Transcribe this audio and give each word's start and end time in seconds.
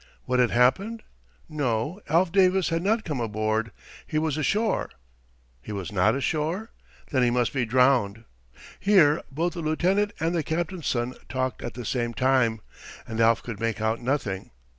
What 0.25 0.39
had 0.39 0.49
happened? 0.49 1.03
No; 1.47 2.01
Alf 2.09 2.31
Davis 2.31 2.69
had 2.69 2.81
not 2.81 3.05
come 3.05 3.19
aboard. 3.19 3.71
He 4.07 4.17
was 4.17 4.35
ashore. 4.35 4.89
He 5.61 5.71
was 5.71 5.91
not 5.91 6.15
ashore? 6.15 6.71
Then 7.11 7.21
he 7.21 7.29
must 7.29 7.53
be 7.53 7.65
drowned. 7.67 8.23
Here 8.79 9.21
both 9.31 9.53
the 9.53 9.61
lieutenant 9.61 10.13
and 10.19 10.33
the 10.33 10.41
captain's 10.41 10.87
son 10.87 11.13
talked 11.29 11.61
at 11.61 11.75
the 11.75 11.85
same 11.85 12.15
time, 12.15 12.61
and 13.07 13.21
Alf 13.21 13.43
could 13.43 13.59
make 13.59 13.79
out 13.79 14.01
nothing. 14.01 14.49